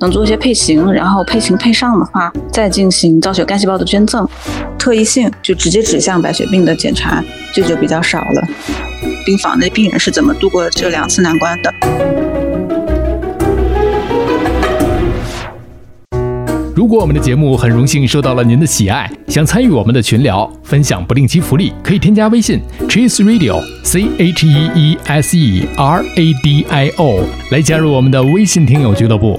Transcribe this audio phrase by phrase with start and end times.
[0.00, 4.26] 能做一些配型，然后配型配上的话，再进行造血干细胞的捐赠。
[4.78, 7.22] 特异性就直接指向白血病的检查，
[7.54, 8.48] 这就比较少了。
[9.26, 11.70] 病房的病人是怎么度过这两次难关的？
[16.74, 22.58] 如果我们的节目很荣幸受到了您的喜爱，想参与我们的群聊，分享不定期福利，可以添加微信
[22.88, 29.38] Cheese Radio C H E E S E R A D I O 来加入我们的微信听友俱乐部。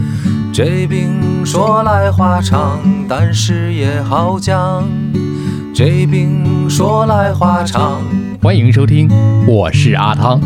[0.53, 4.85] 这病说来话长，但是也好讲。
[5.73, 8.01] 这病说来话长。
[8.41, 9.09] 欢迎收听，
[9.47, 10.41] 我是阿汤。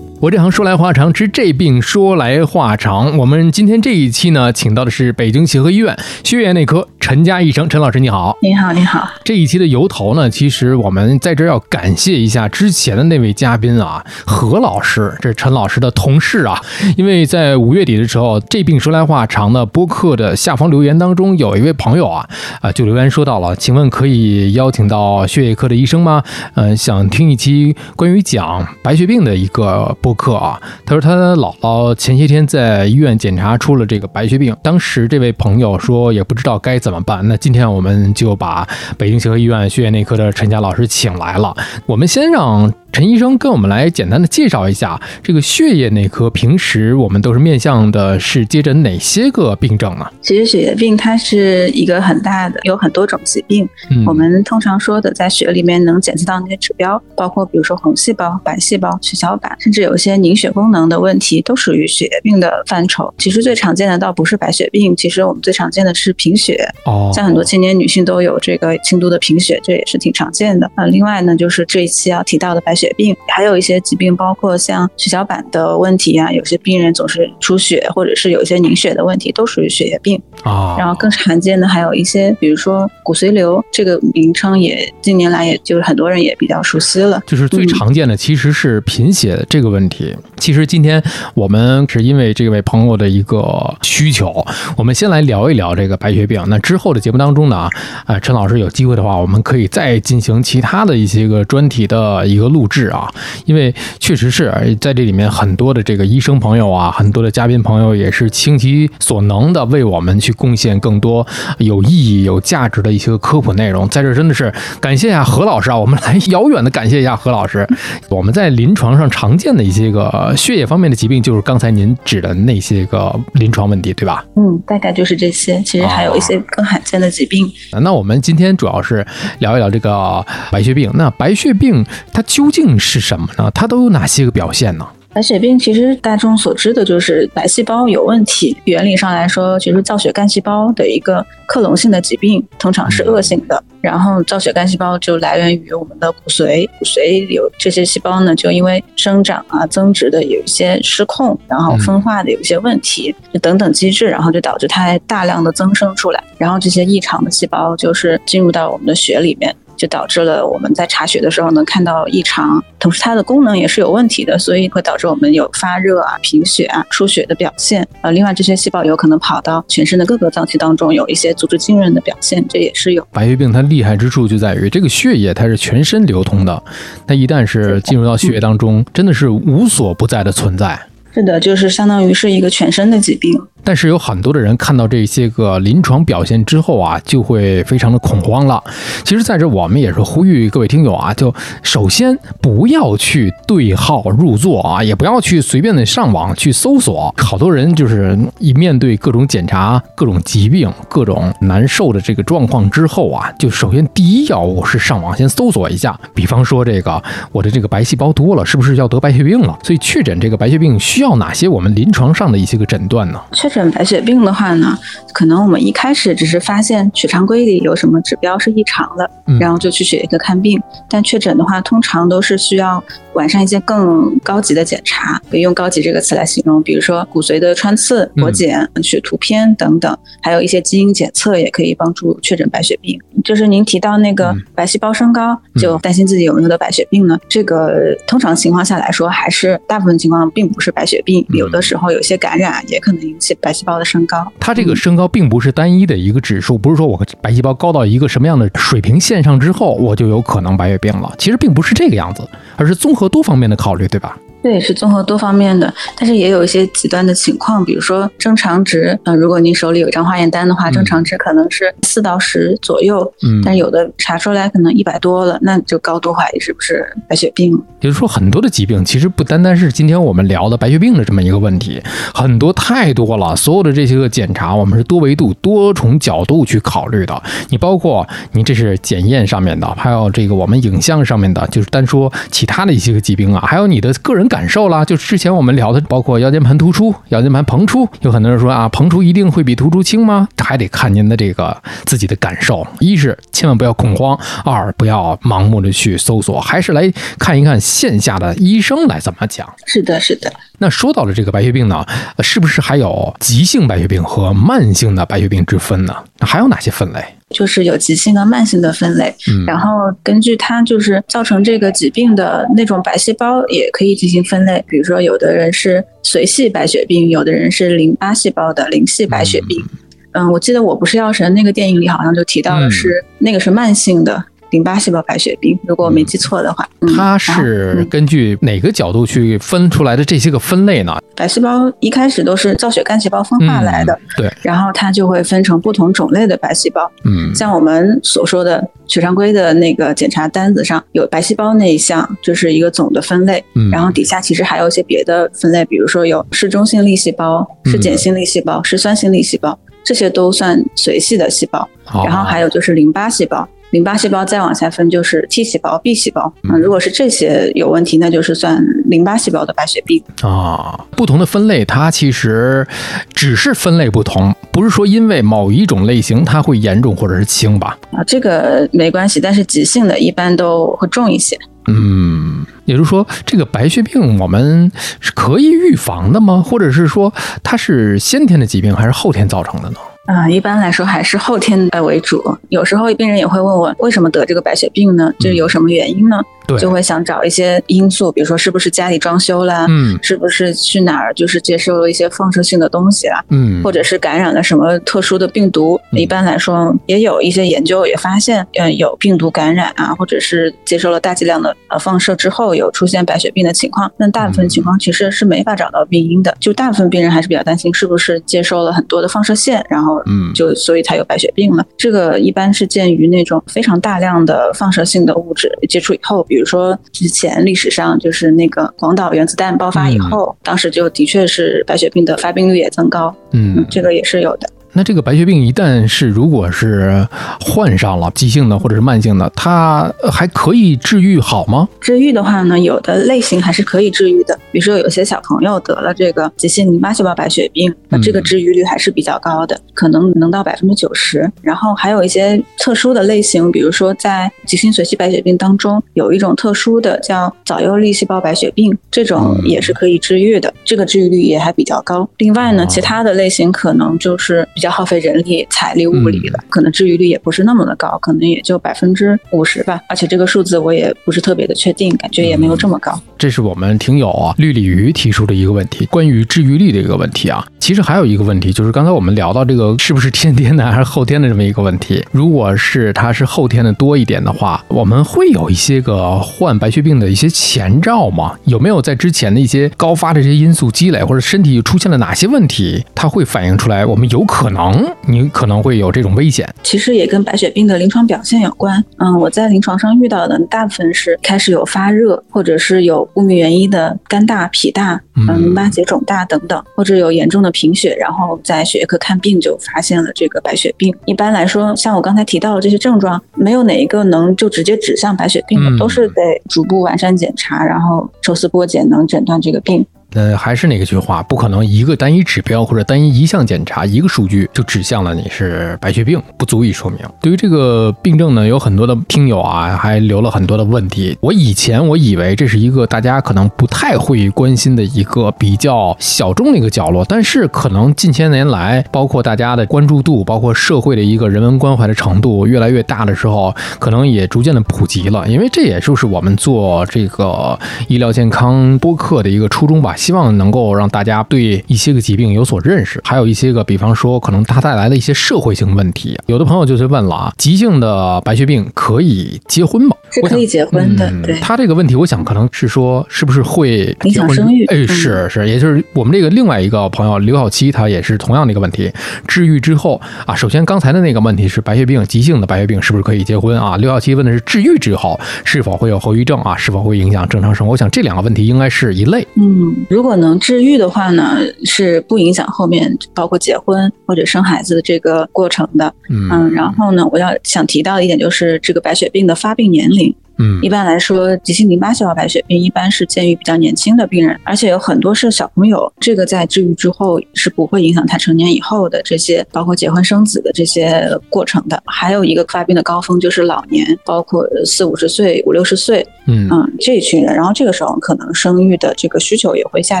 [0.18, 3.18] 我这行说来话长，治这病说来话长。
[3.18, 8.38] 我们今天这一期呢，请到的是北京协和医院血液内科陈佳医生，陈老师你好。
[8.40, 9.10] 你好，你好。
[9.24, 16.60] 这一期的由头呢，其实我们在这儿要感谢一下之前的那位嘉宾啊，何老师，这是陈老师的同事啊。
[16.96, 22.24] 因为在五月底的时候，这病说来话长的播客的下方留言当中，有一位朋友啊，
[22.60, 26.22] 啊就留言说到了，请问可以邀请到血液科的医生吗？
[26.54, 30.14] 嗯，想听一期关于讲白血病的一个播。
[30.14, 37.26] 客啊，他说他姥姥前些天在医院检查出了这个白血病，当时这位朋友说也不知道该怎么办。
[37.28, 38.66] 那今天我们就把
[38.98, 41.54] 北京协和医院血液内科的陈佳老师请来了，
[41.86, 42.72] 我们先让。
[42.92, 50.06] 陈医生跟我们来简单的介绍一下这个血液内科，平时我们都是面向的是接诊哪些个病症呢？
[50.20, 53.66] 其实血液病它是一个很大的，有很多种疾病。
[53.90, 63.10] 嗯，我们通常说的在血里面能检测到那些指标，包括比如说红细胞、白细胞、血小板，甚至有一些凝血功能的问题，都属于血液病的范畴。
[63.16, 66.68] 其实最常见的倒不是白血病，其实我们最常见的是贫血。
[66.84, 70.70] 哦，像很多青年女性都有这个轻度的贫血，这也是挺常见的。
[70.74, 72.92] 啊，另外呢，就是这一期要提到的白血。
[72.96, 80.76] 病还有一些疾病，包括像血小板的问题啊，有些病人总是出血，或者是有一些凝血的问题，都属于血液病啊。
[80.78, 87.22] 然后更常见的还有一些，比如说骨髓瘤这个名称，也近年来也就是很多人也比较熟悉了。
[87.26, 90.14] 就是最常见的其实是贫血这个问题。
[90.36, 91.02] 其实今天
[91.34, 94.44] 我们是因为这位朋友的一个需求，
[94.76, 96.44] 我们先来聊一聊这个白血病。
[96.48, 97.68] 那之之后的节目当中呢，
[98.06, 103.12] 啊，陈老师有机会的话，我们可以再进行其他的一些个专题的一个录制啊。
[103.44, 104.50] 因为确实是
[104.80, 111.26] 在这里面很多的这个医生朋友啊，很多的嘉宾朋友也是倾其所能的为我们去贡献更多
[111.58, 113.86] 有意义、有价值的一些个科普内容。
[113.90, 114.50] 在这真的是
[114.80, 117.68] 感谢一下何老师啊，我们来遥远的感谢一下何老师。
[118.08, 120.32] 我们在临床上常见的一些个。
[120.34, 124.24] 血液方面的疾病，就是刚才您指的那些个临床问题，对吧？
[124.36, 125.60] 嗯，大概就是这些。
[125.62, 127.52] 其实还有一些更罕见的疾病。
[127.80, 129.06] 那我们今天主要是
[129.38, 130.90] 聊一聊这个白血病。
[130.94, 133.50] 那白血病它究竟是什么呢？
[133.52, 134.86] 它都有哪些个表现呢？
[135.12, 138.56] 白血病其实大众所知的就是白细胞有问题。
[138.64, 143.62] 原理上来说，其实造血干细胞的一个克隆性的疾病，通常是恶性的。
[143.82, 156.24] 然后造血干细胞就来源于我们的骨髓，骨髓有这些细胞呢，就因为生长啊、增殖的有一些失控，然后分化的有一些问题，就等等机制，然后就导致它大量的增生出来。
[156.38, 159.54] 然后这些异常的细胞就是进入到我们的血里面。
[159.76, 167.86] 就导致了我们在查血的时候能看到异常，同时它的功能也是有问题的，所以会导致我们有发热啊、贫血啊、出血的表现。
[168.00, 173.06] 呃，另外这些细胞有可能跑到全身的各个脏器当中，有一些组织浸润的表现，这也是有。
[173.12, 176.62] 白血病它厉害之处就在于这个血液它是全身流通的，
[177.06, 180.78] 它一旦是进入到血液当中，真的是无所不在的存在。
[181.14, 183.38] 是的，就是相当于是一个全身的疾病。
[183.64, 188.62] 但是有很多的人看到这些个临床表现之后啊，就会非常的恐慌了。
[189.04, 191.32] 其实在这我们也是呼吁各位听友啊，就
[191.62, 197.14] 首先不要去对号入座啊，也不要去随便的上网去搜索。
[197.16, 205.98] 好多人就是一面对各种检查、各种疾病、各种难受的这个状况之后啊，就首先第一要务是上网先搜索一下。
[206.14, 209.56] 比方说这个我的这个白细胞多了，是不是要得白血病了？
[209.62, 213.20] 所以确诊这个白血病需要哪些我们临床上的一些个诊断呢？
[213.52, 214.76] 诊白血病的话呢，
[215.12, 220.60] 可能我们一开始只是发现血常规里有什么指标是异常了，嗯然后就去血液科看病。
[220.88, 222.82] 但确诊的话，通常都是需要
[223.12, 232.98] 完善一些更高级的检查，可以用“高级”这个词来形容，比如说骨髓的穿刺、嗯活检、血图片等等，还有一些基因检测也可以帮助确诊白血病。
[233.22, 237.18] 就是您提到那个嗯白细胞升高，就担心自己有没有得白血病呢？
[237.28, 244.32] 这个通常情况下来说，还是大部分情况并不是白血病，嗯有的时候有些感染也可能引起白细胞的升高。
[244.40, 251.12] 它这个升高并不是单一的一个指数，不是说我白细胞高到一个什么样的水平线上之后，我就有可能白血病了。
[251.18, 254.16] 其实并不是这个样子，而是综合多方面的考虑，对吧？
[254.42, 267.52] 对，是综合多方面的，但是也有一些极端的情况，比如说正常值，呃，如果您手里有一张化验单的话，嗯正常值可能是四到十左右，嗯，但有的查出来可能一百多了，那就高度怀疑是不是白血病。
[267.80, 271.82] 也就是说，很多的疾病其实不单单是今天我们聊的白血病的这么一个问题，
[272.14, 273.36] 很多太多了。
[273.36, 277.22] 所有的这些个检查，我们是多维度、多重角度去考虑的。
[277.50, 284.82] 你包括你这是检验上面的，还有这个我们影像上面的，就是单说其他的一些个疾病啊，还有你的个人感受啦。
[284.82, 290.26] 就是之前我们聊的，包括腰间盘突出、腰间盘膨出，有很多人说啊，膨出一定会比突出轻吗？
[290.42, 292.66] 还得看您的这个自己的感受。
[292.80, 299.46] 一是千万不要恐慌，二不要盲目的去搜索，还是来看一看线下的医生来怎么讲。
[299.66, 301.84] 是的，是的，那说到了这个白血病呢，
[302.16, 305.94] 呃是不是还有急性白血病和慢性的白血病之分呢？
[306.18, 307.04] 那还有哪些分类？
[307.32, 319.64] 就是有急性和慢性的分类，嗯，然后根据它就是造成这个疾病的那种白细胞也可以进行分类，比如说有的人是髓系白血病，有的人是淋巴细胞的淋系白血病。
[320.12, 322.62] 嗯，我记得我不是药神那个电影里好像就提到嗯。
[322.62, 324.22] 的是、那个是慢性的
[324.52, 326.66] 淋巴细胞白血病，如果我没记错的话。
[326.80, 330.96] 嗯、它是嗯根据哪个角度去分出来的这些个分类呢？
[331.16, 336.90] 白细胞一开始都是造血干细胞分化来的，嗯、对，然后它就会分成不同种类的白细胞。
[337.04, 343.42] 嗯，像我们所说的血常规的那个检查单子上有白细胞那一项，就是一个总的分类。
[343.54, 351.66] 嗯，然后底下其实还有一些别的分类，比如说有是中性粒细胞、是碱性粒细胞、是酸性粒细胞，这些都算髓系的细胞。
[352.04, 353.48] 然后还有就是淋巴细胞。
[353.72, 360.02] 淋巴细胞再往下分就是 T 细胞、B 细胞，嗯，如果是这些有问题，那就是算淋巴细胞的白血病。
[360.20, 362.66] 啊，不同的分类，它其实
[363.14, 367.78] 只是分类不同，不是说因为某一种类型它会严重或者是轻吧？
[367.92, 371.38] 啊，这个没关系，但是急性的一般都会重一些。
[371.68, 374.70] 嗯，也就是说，这个白血病我们
[375.00, 376.44] 是可以预防的吗？
[376.44, 377.10] 或者是说
[377.42, 379.76] 它是先天的疾病还是后天造成的呢？
[380.06, 382.20] 啊、一般来说还是后天呃为主。
[382.48, 385.12] 有时候病人也会问我，为什么得这个白血病呢？
[385.20, 386.20] 这有什么原因呢？
[386.46, 395.80] 对，就会想找一些因素，比如说是不是家里装修啦，嗯是不是去哪儿就是接受了一些放射性的东西啦，嗯，或者是感染了什么特殊的病毒。
[395.92, 403.90] 嗯一般来说，也有一些研究也发现，嗯，有病毒感染啊，或者是接受了大剂量的呃放射之后有出现白血病的情况。
[403.98, 411.64] 但大部分情况其实是没法找到病因的，就大部分病人还是比较担心是不是接受了很多的放射线，然后嗯就所以才有白血病了。
[411.76, 424.48] 这个一般是鉴于那种非常大量的放射性的物质接触以后，比如说之前历史上就是那个广岛原子弹爆发以后，当时就的确是白血病的发病率也增高，嗯，这个也是有的。
[424.74, 427.06] 那这个白血病一旦是如果是
[427.40, 431.68] 患上了急性的或者是慢性的，它还可以治愈好吗？
[431.80, 441.30] 治愈的话呢，有的类型还是可以治愈的，比如说有些小朋友得了这个急性淋巴细胞白血病，那这个治愈率还是比较高的，可能能到百分之九十。
[441.42, 452.08] 然后还有一些特殊的类型，比如说在急性髓系白血病当中，有一种特殊的叫早幼粒细胞白血病，这种也是可以治愈的，这个治愈率也还比较高。
[452.16, 459.80] 另外呢，其他的类型可能就是比较耗费人力、财力、物力的，可能治愈率也不是那么的高，可能也就百分之五十吧。
[459.88, 462.98] 而且这个数字我也不是特别的确定，感觉也没有这么高。
[463.18, 467.46] 这是我们听友啊绿鲤鱼提出的一个问题，关于治愈率的一个问题啊。
[467.62, 472.04] 其实还有一个问题，就是刚才我们聊到这个是不是先天的还是后天的这么一个问题。
[472.10, 478.36] 如果是它是后天的多一点的话，我们会有一些个患白血病的一些前兆吗？
[478.46, 483.86] 有没有在之前的一些高发的这些因素积累，或者身体出现了哪些问题，它会反映出来？
[483.86, 486.52] 我们有可能你可能会有这种危险。
[486.64, 488.84] 其实也跟白血病的临床表现有关。
[488.96, 500.94] 嗯，我在临床上遇到的大部分是开始有发热，或者是有不明原因的肝大、脾大、嗯嗯淋巴结肿大等等，或者有严重的贫血，然后在血液科看病就发现了这个白血病。
[501.04, 509.86] 一般来说，像我刚才提到的这些症状，没有哪一个能就直接指向白血病的，嗯都是得逐步完善检查，然后抽丝剥茧能诊断这个病。
[510.14, 517.00] 呃，还是那句话，不可能一个单一指标或者单一一项检查一个数据就指向了你是白血病，不足以说明。
[517.20, 521.16] 对于这个病症呢，有很多的听友啊，还留了很多的问题。
[521.20, 535.26] 我以前我以为这是一个大家可能不太会关心的一个比较小众的一个角落，但是可能近些年来，包括大家的关注度，包括社会的一个人文关怀的程度越来越大的时候，可能也逐渐的普及了。
[535.26, 546.18] 因为这也就是我们做这个医疗健康播客的一个初衷吧，希望能够让大家对一些个疾病有所认识，还有一些个，比方说可能它带来的一些社会性问题。
[546.26, 549.94] 有的朋友就去问了啊，急性的白血病可以结婚吗？
[550.10, 551.38] 是可以结婚的，嗯对。
[551.38, 558.90] 他这个问题，我想可能是说，是不是会影响生育哎，嗯是是，也就是我们这个另外一个朋友刘小七，他也是同样的一个问题。
[559.28, 563.76] 治愈之后啊，首先刚才的那个问题是白血病，急性的白血病是不是可以结婚啊？
[563.76, 566.56] 刘小七问的是治愈之后是否会有后遗症啊？
[566.56, 567.72] 是否会影响正常生活？
[567.74, 569.24] 我想这两个问题应该是一类。
[569.36, 575.92] 嗯，如果能治愈的话呢，是不影响后面包括结婚或者生孩子的这个过程的。
[576.08, 580.14] 嗯嗯，然后呢，我要想提到一点就是这个白血病的发病年龄。
[580.42, 585.90] 嗯一般来说，急性淋巴细胞白血病一般是见于比较年轻的病人，而且有很多是小朋友。
[586.00, 591.80] 这个在治愈之后是不会影响他成年以后的这些，包括结婚生子的这些过程的。
[591.86, 597.34] 还有一个发病的高峰就是老年，包括四五十岁、五六十岁，嗯嗯，这一群人。
[597.34, 600.00] 然后这个时候可能生育的这个需求也会下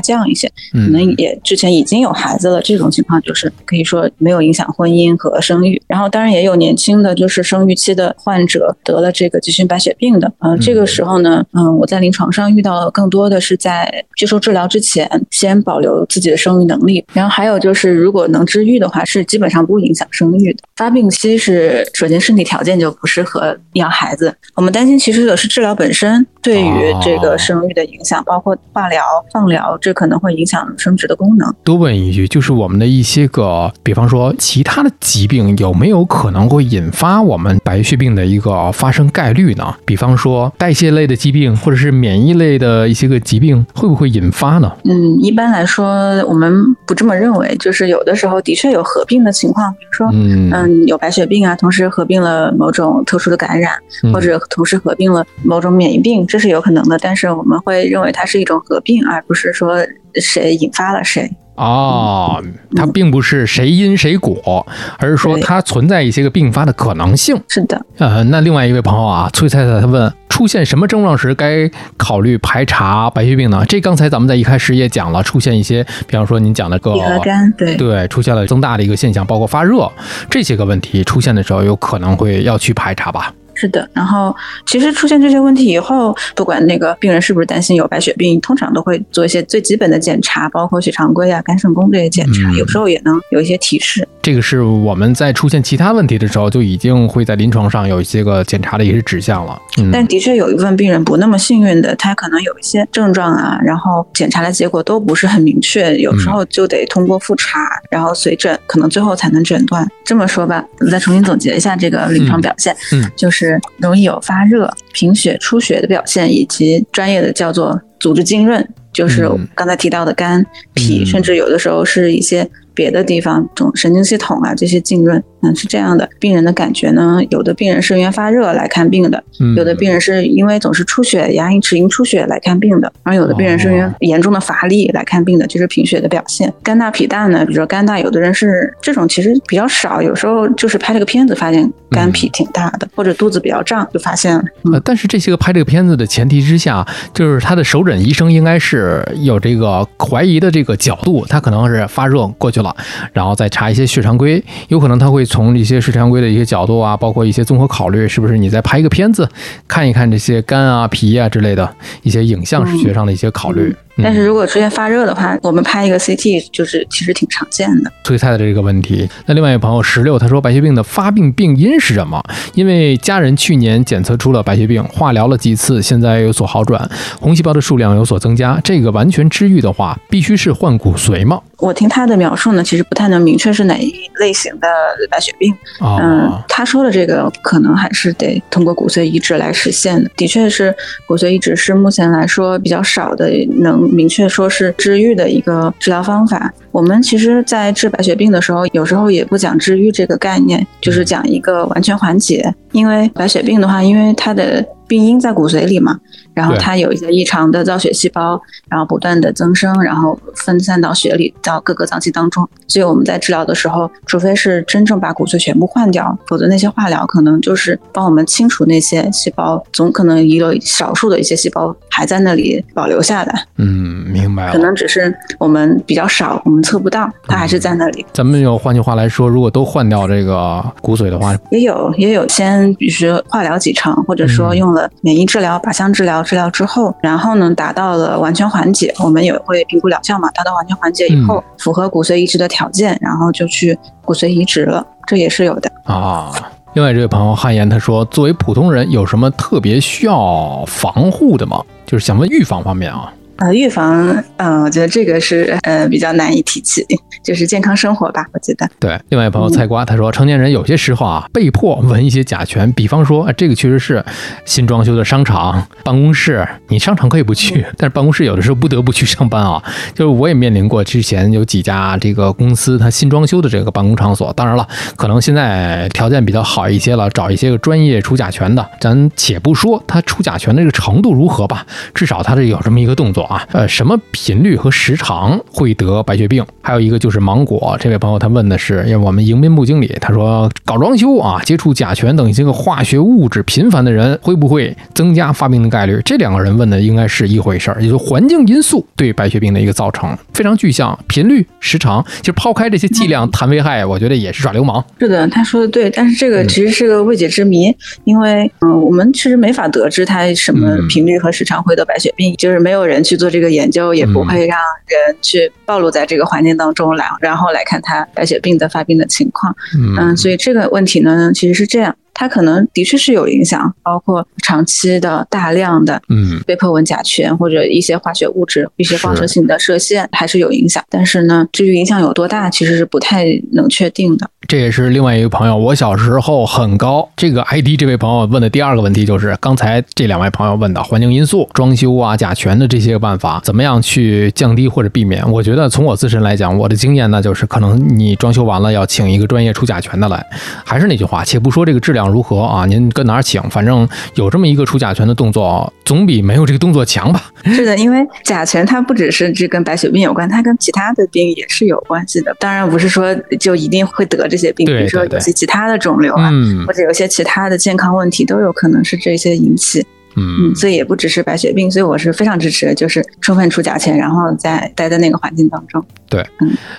[0.00, 5.80] 降一些，可能嗯也之前已经有孩子了，这种情况就是可以说没有影响婚姻和生育。
[5.86, 20.60] 然后当然也有年轻的就是生育期的患者得了这个急性白血病的，嗯、这个时候呢，嗯、我在临床上遇到更多的是在接受治疗之前先保留自己的生育能力，然后还有就是如果能治愈的话，是基本上不影响生育的。
[20.76, 31.54] 发病期是首先身体条件就不适合要孩子，我们担心其实的是治疗本身对于这哦个生育的影响，包括化疗、放疗，这可能会影响生殖的功能。
[31.62, 39.74] 多问一句，就是我们的一些个，比方说其他的疾病，有没有可能会引发我们白血病的一个发生概率呢？
[39.84, 44.72] 比方说代谢类的疾病，或者是免疫类的一些个疾病，会不会引发呢？
[44.84, 45.86] 嗯，一般来说，
[46.26, 50.08] 我们不这么认为，就是有的时候的确有合并的情况，比如说。
[50.12, 56.98] 嗯嗯，有白血病啊，同时合并了某种特殊的感染，嗯或者同时合并了某种免疫病，这是有可能的。
[57.00, 59.78] 但是我们会认为它是一种合并，而不是说
[60.20, 61.30] 谁引发了谁。
[61.54, 62.42] 哦，
[62.74, 64.66] 它并不是谁因谁果，
[64.98, 67.38] 而是说对它存在一些个并发的可能性。
[67.46, 73.62] 是的，呃，那另外一位朋友啊，崔太太她问，出现什么症状时该考虑排查白血病呢？
[73.68, 79.92] 这刚才咱们在一开始也讲了，出现一些，比方说您讲的个乙核苷，对对，出现了增大的一个现象，包括发热
[80.30, 83.32] 这些个问题出现的时候，有可能会要去排查吧。
[83.54, 83.88] 是的。
[83.92, 84.34] 然后
[84.66, 94.06] 其实出现这些问题以后，不管那个病人是不是担心有白血病，通常都会做一些最基本的检查，包括血常规啊、肝肾功这些检查，嗯有时候也能有一些提示。
[94.20, 99.60] 这个是我们在出现其他问题的时候，就已经会在临床上有一些个检查的一些指向了。
[99.78, 109.86] 嗯，但的确有一部分病人不那么幸运的，他可能有一些症状啊，然后检查的结果都不是很明确，有时候就得通过复查，然后随诊，可能最后才能诊断。
[110.04, 120.44] 这么说吧，我再重新总结一下这个临床表现，嗯嗯就是容易有发热、贫血、出血的表现，以及专业的叫做组织浸润，就是嗯刚才提到的肝、
[120.74, 122.48] 脾，嗯甚至有的时候是一些。
[122.74, 126.08] 别的地方，这种神经系统啊，这些浸润，嗯，是这样的。
[126.18, 136.52] 病人的感觉呢，有的病人是因为发热来看病的，嗯有的病人是因为总是出血、牙龈齿龈出血来看病的，然后有的病人是因为哦严重的乏力来看病的，这是贫血的表现。
[136.62, 144.42] 肝大脾大呢，比如说肝大，有的人是这种其实比较少，有时候就是拍了个片子发现肝脾挺大的，或者肚子比较胀就发现了。
[144.64, 152.74] 嗯呃，但是这些个拍这个片子的前提之下，就是他的首诊医生应该是有这个怀疑的这个角度，他可能是发热过去了，
[153.12, 159.28] 然后再查一些血常规，有可能他会从一些血常规的一些角度啊，包括一些综合考虑，是不是你再拍一个片子，
[159.68, 161.68] 看一看这些肝啊、脾啊之类的
[162.02, 163.74] 一些影像学上的一些考虑。
[164.02, 167.92] 但是如果出现发热的话，我们拍一个 CT 就是其实挺常见的。
[168.04, 169.08] 崔菜的这个问题。
[169.26, 172.22] 那另外一位朋友十六他说白血病的发病病因是什么？
[172.54, 176.88] 因为家人去年检测出了白血病，化疗了几次，现在有所好转，
[177.20, 178.58] 红细胞的数量有所增加。
[178.62, 181.40] 这个完全治愈的话，必须是换骨髓吗？
[181.58, 184.66] 我听他的描述呢，其实不太能明确是哪一类型的
[185.10, 185.52] 白血病。
[185.78, 190.10] 啊、嗯，他说的这个可能还是得通过骨髓移植来实现的。
[190.16, 190.74] 的确是
[191.06, 193.30] 骨髓移植是目前来说比较少的
[193.60, 196.52] 能明确说是治愈的一个治疗方法。
[196.70, 202.54] 我们其实，在治白血病的时候，有时候也不讲治愈这个概念，就是讲一个完全缓解。
[202.72, 205.98] 因为白血病的话，因为它的病因在骨髓里嘛，
[206.34, 212.48] 然后它有一些异常的造血细胞，然后不断的增生，然后分散到血里，到各个脏器当中。
[212.66, 224.62] 所以我们在治疗的时候，除非是真正把骨髓全部换掉，否则那些化疗可能就是帮我们清除那些细胞，总可能遗留少数的一些细胞还在那里保留下来，嗯，明白可。
[224.62, 228.06] 能只是我们比较少，我们测不到，它还是在那里。
[228.12, 245.70] 咱们有换句话来说，如果都换掉这个骨髓的话，也有也有先，比如说化疗几成，或者说嗯用了免疫治疗、靶向治疗治疗之后，然后呢达到了完全缓解，我们也会评估疗效嘛，达到完全缓解以后，符合骨髓移植的条件，然后就去骨髓移植了，这也是有的。
[245.84, 246.30] 啊。
[246.74, 251.62] 另外，这位朋友汉言他说，作为普通人有什么特别需要防护的吗？
[251.84, 253.12] 就是想问预防方面啊。
[253.36, 256.86] 呃，预防，嗯、我觉得这个是呃比较难以提起，
[257.24, 258.68] 就是健康生活吧，我觉得。
[258.78, 264.04] 对，另外一位朋友菜瓜他说，成年人有些时候啊，被迫闻一些甲醛，比方说，啊这个确实是
[264.44, 269.60] 新装修的商场、办公室，你商场可以不去，但是办公室有的时候不得不去上班啊。
[269.94, 286.44] 就是我也面临过之前有几家这个公司它新装修的这个办公场所，当然了，可能现在条件比较好一些了，找一些个专业除甲醛的，咱且不说它除甲醛的这个程度如何吧，至少它这有这么一个动作啊，呃，什么频率和时长会得白血病？
[286.60, 296.00] 还有一个就是芒果，这位朋友他问的是，因为我们迎宾部经理他说，搞装修啊，接触甲醛等一些个化学物质频繁的人，会不会增加发病的概率？
[296.04, 304.84] 这两个人问的应该是一回事儿，也就是环境因素对白血病的一个造成非常具象，频率、时长，其实抛开这些剂量谈危害，我觉得也是耍流氓。
[304.98, 307.74] 是的，他说的对，但是这个嗯其实是个未解之谜，
[308.04, 314.28] 因为嗯，我们其实没法得知它什么嗯频率和时长会得白血病，就是没有人去做这个研究，也不嗯。
[314.28, 319.54] 会让人去暴露在这个环境当中来，然后来看他白血病的发病的情况。
[319.98, 334.28] 嗯，所以这个问题呢，其实是这样，它可能的确是有影响，包括长期的大量的嗯被迫闻甲醛或者一些化学物质、一些放射性的射线还是有影响，但是呢，至于影响有多大，其实是不太能确定的。
[334.48, 337.08] 这也是另外一个朋友，我小时候很高。
[337.16, 345.28] 这个 ID 这位朋友问的第二个问题就是刚才这两位朋友问的环境因素、装修啊、甲醛的这些个办法，怎么样去降低或者避免？
[345.30, 350.26] 我觉得从我自身来讲，我的经验呢就是，可能你装修完了要请一个专业除甲醛的来。
[350.64, 357.30] 还是那句话，且不说这个质量如何啊，您跟哪儿请，反正有这么一个除甲醛的动作，总比没有这个动作强吧？
[357.44, 362.34] 是的，因为甲醛它不只是这跟白血病有关，它跟其他的病也是有关系的。
[362.38, 369.84] 当然不是说就一定会得这些病，对比如说对对有些其他的肿瘤啊，嗯或者有些其他的健康问题都有可能是这些引起。
[370.16, 375.84] 嗯嗯，所以也不只是白血病，所以我是非常支持，就是充分出假钱，然后再待在那个环境当中。
[376.08, 376.22] 对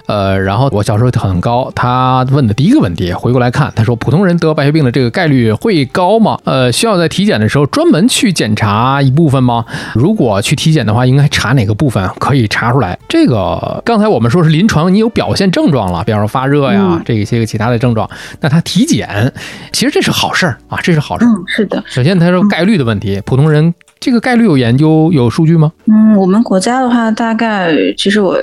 [0.05, 6.37] 呃，然后我小时候很高，他问的第一个问题，回过来看，他说普通人得白血病的这个概率会高吗？
[6.43, 9.65] 呃，需要在体检的时候专门去检查一部分吗？
[9.95, 12.95] 如果去体检的话，应该查哪个部分可以查出来？
[13.09, 18.07] 这个刚才我们说是临床，你有表现症状了，比方说发热呀，嗯这一些个其他的症状，
[18.39, 19.33] 那他体检，
[19.71, 21.27] 其实这是好事儿啊，这是好事儿。
[21.27, 21.83] 嗯，是的。
[21.87, 25.71] 首先他说概率的问题，普通人这个概率有研究有数据吗？
[25.85, 28.37] 嗯，我们国家的话，大概其实我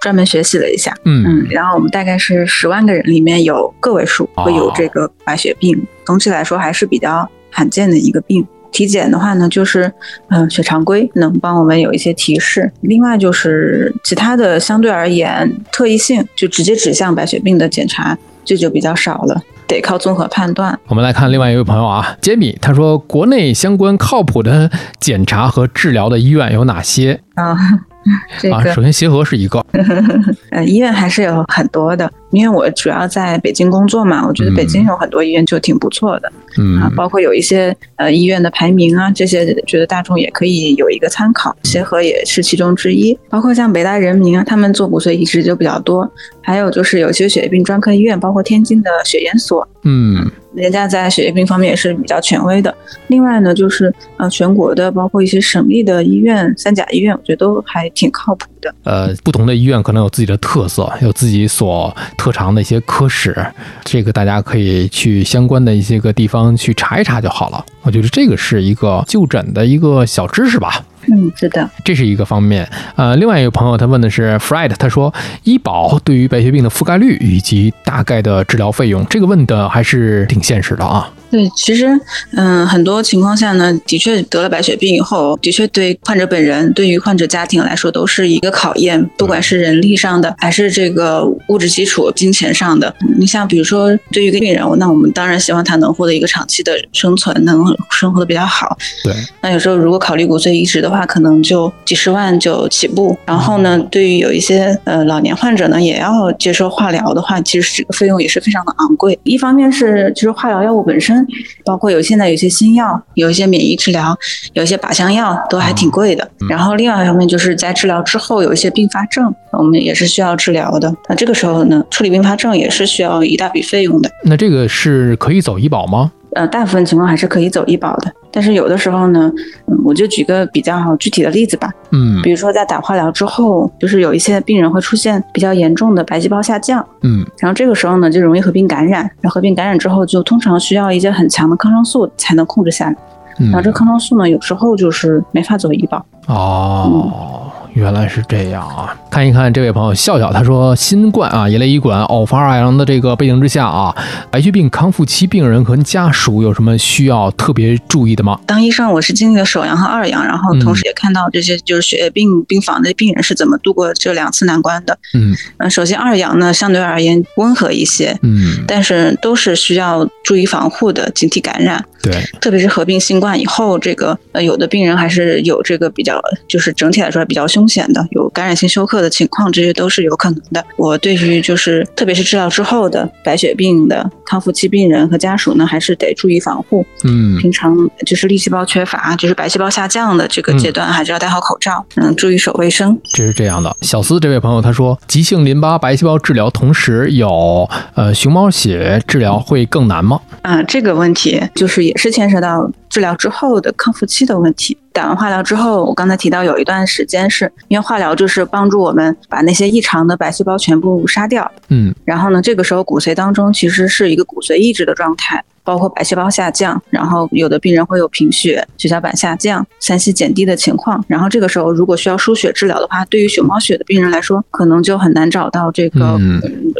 [0.00, 8.46] 专门学习了一下，嗯嗯，然后我们大概是十万个人里面有个位数会有这个白血病，总体来说还是比较罕见的一个病。
[8.72, 9.84] 体检的话呢，就是
[10.30, 20.78] 嗯、呃血常规能帮我们有一些提示，另外就是其他的相对而言特异性就直接指向白血病的检查，这就比较少了，得靠综合判断。
[20.86, 27.56] 我们来看另外一位朋友啊，杰米，他说国内相关靠谱的检查和治疗的医院有哪些啊、
[28.40, 28.62] 这啊？
[28.62, 29.64] 个首先协和是一个，
[30.50, 36.40] 呃，医院还是有很多的，因为我主要在北京工作嘛，我觉得北京有很多医院就挺不错的、嗯
[36.80, 46.10] 啊，包括有一些呃医院的排名啊，这些觉得大众也可以有一个参考，协和也是其中之一，包括像北大人民啊，他们做骨髓移植就比较多，
[46.42, 52.74] 还有就是有些血液病专科医院，包括天津的血研所，嗯人家在血液病方面也是比较权威的。
[53.08, 58.74] 另外呢，就是呃全国的，包括一些省立的医院、三甲医院，我觉得都还挺靠谱的。
[58.84, 63.36] 呃，不同的医院可能有自己的特色，有自己所特长的一些科室，
[63.84, 67.64] 这个大家可以去相关的一些个地方去查一查就好了。
[67.82, 70.84] 我觉得这个是一个就诊的一个小知识吧。
[71.08, 71.68] 嗯，是的。
[71.84, 75.12] 这是一个方面，呃，另外一个朋友他问的是 Fred，他说
[75.42, 81.10] 医保对于白血病的覆盖率以及大概的治疗费用，这个问的还是挺现实的啊。
[81.34, 81.88] 对，其实，
[82.36, 92.94] 嗯，很多情况下呢，的确得了白血病以后，的确对患者本人，对于患者家庭来说，都是一个考验，不管是人力上的，还是这个物质基础、金钱上的。
[93.18, 98.78] 你像比如说，对于一个病人，那我们当然希望他能获得一个长期的生存，能生活的比较好。
[99.02, 103.18] 对，那有时候如果考虑骨髓移植的话，可能就几十万就起步。
[103.26, 109.18] 然后呢，对于有一些呃老年患者呢，也要接受化疗的话，其实这个费用也是非常的昂贵。
[109.24, 111.23] 一方面是就是化疗药物本身，
[111.64, 114.16] 包括有现在有些新药，有一些免疫治疗，
[114.52, 116.28] 有一些靶向药都还挺贵的。
[116.48, 120.94] 然后另外一方面就是在治疗之后有一些并发症，我们也是需要治疗的。
[121.08, 124.10] 那这个时候呢，处理并发症也是需要一大笔费用的。
[124.24, 126.12] 那这个是可以走医保吗？
[126.34, 129.32] 呃，大部分情况还是可以走医保的，但是有的时候呢，
[129.68, 132.20] 嗯，我就举个比较具体的例子吧，嗯。
[132.20, 137.24] 比如说在打化疗之后，就是有一些病人会出现比较严重的白细胞下降，嗯。
[137.38, 142.96] 然后这个时候呢就容易合并感染，然后合并感染之后就通常需要一些很强的抗生素才能控制下来，
[143.38, 148.96] 嗯然后这抗生素呢有时候就是没法走医保，哦，原来是这样啊！
[149.10, 153.94] 看一看这位朋友笑笑，他说新冠啊，一类医馆偶发二阳的这个背景之下啊，
[154.30, 158.38] 白血病康复期病人和家属有什么需要特别注意的吗？
[158.46, 164.96] 当医生，我是经历了首阳和二阳，然后同时也看到这些就是血液病病房的病人是怎么度过这两次难关的。
[165.12, 171.84] 嗯嗯，首先二阳呢相对而言温和一些，嗯，但是都是需要注意防护的，警惕感染。
[172.04, 180.64] 对，特别是合并新冠以后，这个呃有的病人还是有这个比较，就是整体来说比较凶险的，有感染性休克的情况，这些都是有可能的。
[180.76, 186.84] 我对于就是特别是治疗之后的白血病的康复期病人和家属呢，还是得注意防护。
[187.04, 192.98] 嗯平常就是粒细胞缺乏，就是白细胞下降的这个阶段，还是要戴好口罩，嗯，注意手卫生。
[193.12, 193.74] 这是这样的。
[193.80, 200.20] 小思这位朋友他说，急性淋巴白细胞治疗同时有呃熊猫血治疗会更难吗？
[200.42, 204.76] 啊，这个问题就是也是牵涉到治疗之后的康复期的问题。
[204.92, 221.02] 打完化疗之后，我刚才提到有一段时间是因为化疗就是帮助我们把那些异常的白细胞全部杀掉，嗯然后呢，这个时候骨髓当中其实是一个骨髓抑制的状态，包括白细胞下降，然后有的病人会有贫血、血小板下降、三系减低的情况。
[221.08, 226.20] 然后这个时候如果需要输血治疗的话，对于熊猫血的病人来说，可能就很难找到这个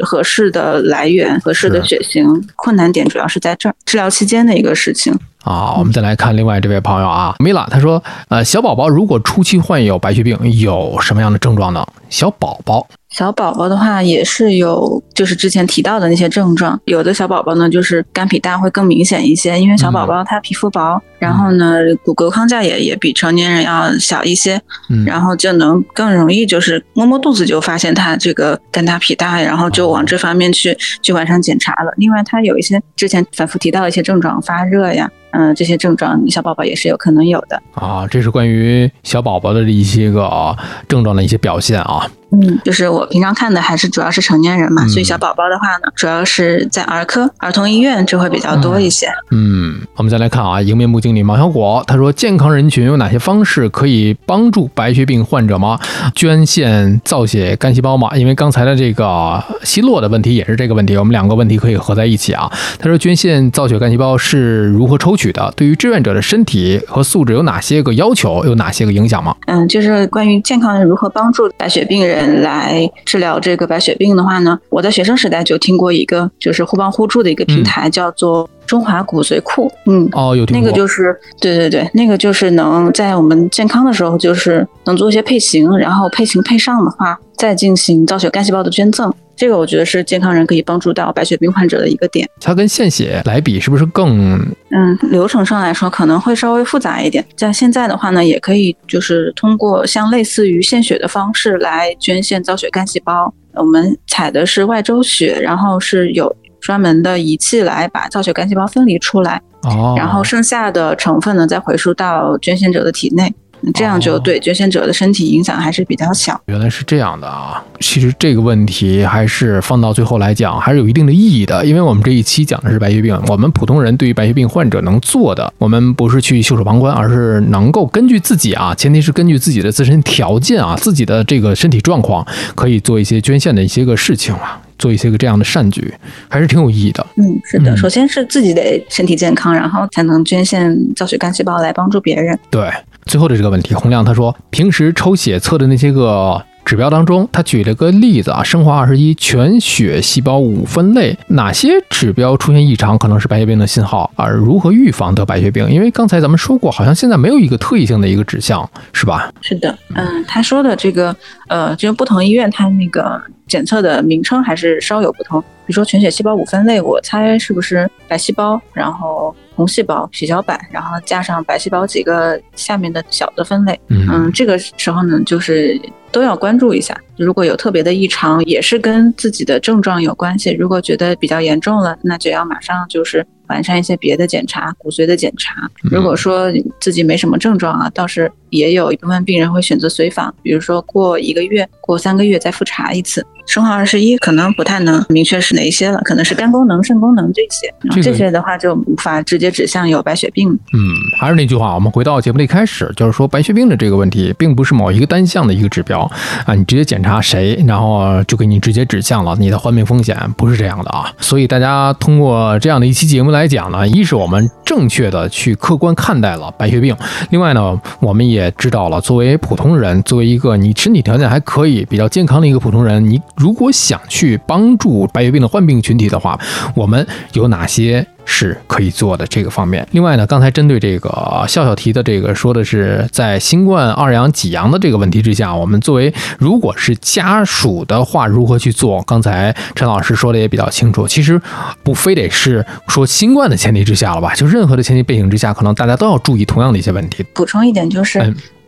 [0.05, 2.25] 合适的来源、合适的血型。
[2.57, 5.12] 困难点主要是在这儿，治疗期间的一个事情。
[5.42, 11.87] 啊，我们再来看另外这位朋友啊，米拉，他说，呃，小宝宝如果初期患有白血病，有什么样的症状呢？
[12.09, 16.79] 小宝宝，小宝宝的话也是有，就是之前提到的那些症状。
[16.87, 31.94] 有的小宝宝呢，就是肝脾大会更明显一些，因为小宝宝他皮肤薄，然后呢骨骼框架也也比成年人要小一些，嗯，然后就能更容易就是摸摸肚子就发现他这个肝大脾大，然后就往这方面去去完善检查了。
[31.96, 37.61] 另外，他有一些之前反复提到的一些症状，发热呀，嗯、这些症状小宝宝也是有可能有的。
[37.75, 40.57] 啊，这是关于小宝宝的一些个啊
[40.88, 42.07] 症状的一些表现啊。
[42.37, 49.07] 嗯，就是我平常看的还是主要是成年人嘛，嗯所以小宝宝的话呢，主要是在儿科、儿童医院就会比较多一些。
[49.31, 55.79] 嗯，我们再来看啊，迎面部经理毛小果他说，健康人群有哪些方式可以帮助白血病患者吗？
[56.16, 58.16] 捐献造血干细胞吗？
[58.16, 62.51] 因为刚才的这个奚落的问题也是这个问题，我们两个问题可以合在一起啊。
[62.81, 65.53] 他说，捐献造血干细胞是如何抽取的？
[65.57, 68.45] 对于志愿者的身体和素质有哪些个要求？
[68.45, 69.35] 有哪些个影响吗？
[69.47, 79.71] 嗯，就是关于健康人如何帮助白血病人来治疗这个白血病的话呢，我在学生时代就听过一个就是互帮互助的一个平台，叫做中华骨髓库。
[79.87, 80.09] 嗯。
[80.13, 89.13] 哦，有听那，个就是，对对对，那个就是能在我们健康的时候，就是能做一些配型，然后配型配上的话，再进行造血干细胞的捐赠。
[89.37, 92.29] 这个我觉得是健康人可以帮助到白血病患者的一个点。
[92.40, 94.38] 它跟献血来比，是不是更
[94.70, 97.25] 嗯，流程上来说可能会稍微复杂一点。
[97.37, 103.33] 在现在的话呢，也可以就是通过像类似于献血的方式来捐献造血干细胞。
[103.55, 109.94] 我们采的是外周血，然后是有专门的仪器来把造血干细胞分离出来，哦？
[109.97, 113.33] 然后剩下的成分呢再回输到捐献者的体内。
[113.72, 116.40] 这样就哦对捐献者的身体影响还是比较小。
[116.46, 117.62] 原来是这样的啊！
[117.81, 121.64] 其实这个问题还是放到最后来讲，还是有一定的意义的。
[121.64, 135.92] 因为我们这一期讲的是白血病，我们普通人对于白血病患者能做的，我们不是去袖手旁观，而是能够根据自己啊，前提是根据自己的自身条件啊，自己的这个身体状况，可以做一些捐献的一些个事情啊，做一些个这样的善举，
[136.29, 137.07] 还是挺有意义的。
[137.16, 142.38] 嗯，是的，嗯首先是自己得身体健康，然后才能捐献造血干细胞来帮助别人。
[142.50, 142.70] 对，
[143.07, 154.11] 最后的这个问题，洪亮他说，平时抽血测的那些个指标当中，他举了个例子啊，生化二十一全血细胞五分类，哪些指标出现异常可能是白血病的信号？
[154.17, 155.71] 而如何预防得白血病？
[155.71, 159.31] 因为刚才咱们说过，好像现在没有一个特异性的一个指向，是吧？
[159.43, 161.14] 是的，嗯，他说的这个，
[161.49, 165.45] 呃，就是不同医院它那个检测的名称还是稍有不同。
[165.66, 173.79] 比如说全血细胞五分类，我猜是不是白细胞，然后红细胞、血小板，然后加上白细胞几个下面的小的分类。
[173.88, 175.81] 嗯，这个时候呢，就是
[176.12, 176.96] 都要关注一下。
[177.16, 180.50] 如果有特别的异常，也是跟自己的症状有关系。
[180.53, 185.70] 如果觉得比较严重了，那就要马上就是完善一些别的检查，骨髓的检查。
[185.83, 193.24] 如果说自己没什么症状啊，倒是也有一部分病人会选择随访，比如说过一个月、过三个月再复查一次。
[193.46, 200.48] 生化二十一可能不太能明确是哪一些了，可能是肝功能、肾功能这些，这些的话就无法直接指向有白血病。
[200.72, 200.78] 嗯，
[201.20, 206.11] 还是那句话，我们回到节目的一开始，就是说白血病的这个问题，并不是某一个单项的一个指标
[206.46, 211.12] 啊，你直接检查谁，然后就给你直接指向了你的患病风险，不是这样的啊。
[211.18, 216.96] 所以大家通过这样的一期节目来讲呢，一是我们正确的去客观看待了白血病，
[217.30, 223.20] 另外呢，我们也知道了作为普通人，作为一个你身体条件还可以、比较健康的一个普通人，你。
[223.37, 226.38] 如果想去帮助白血病的患病群体的话，
[226.75, 229.87] 我们有哪些是可以做的这个方面？
[229.90, 239.03] 另外呢，刚才针对这个笑笑提的这个，说的是在新冠二阳几阳的这个问题之下，我们作为如果是家属的话，如何去做？
[239.03, 241.40] 刚才陈老师说的也比较清楚，其实
[241.83, 244.35] 不非得是说新冠的前提之下了吧？
[244.35, 247.25] 就任何的前提背景之下，可能大家都要注意同样的一些问题。
[247.35, 248.20] 补充一点就是，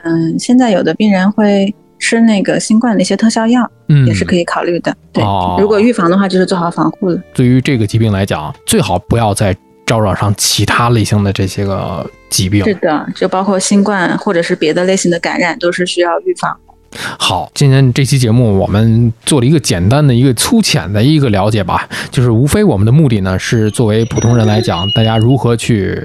[0.03, 1.75] 嗯，现在有的病人会。
[2.07, 4.97] 吃那个新冠的一些特效药，嗯，也是可以考虑的。
[5.13, 5.25] 对，
[5.59, 7.21] 如果预防的话，就是做好防护了。
[7.35, 12.63] 对于这个疾病来讲，最好不要再招惹上其他类型的这些个疾病。
[12.63, 16.57] 是的，就包括新冠或者是别的类型的感染，都是需要预防。
[17.19, 26.01] 好，今天这期节目我们做了一个简单的一个粗浅的一个了解吧，就是无非我们的目的呢是作为普通人来讲，大家如何去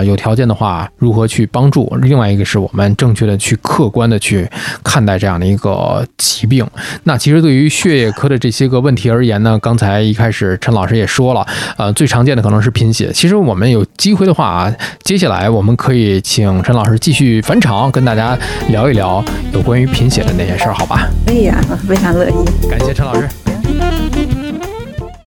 [0.00, 4.48] 有条件的话如何去帮助，另外一个是我们正确的去客观的去
[4.84, 6.66] 看待这样的一个疾病。
[7.04, 13.10] 那其实对于血液科的这些个问题而言呢，刚才一开始陈老师也说了，呃，最常见的可能是贫血。
[13.12, 20.35] 其实我们有机会的话啊，接下来我们可以请陈老师继续返场跟大家聊一聊有关于贫血的。
[20.36, 21.08] 那些事儿，好吧？
[21.26, 22.68] 可以啊，非常乐意。
[22.68, 23.28] 感谢陈老师。